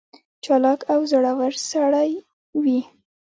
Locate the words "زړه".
1.11-1.31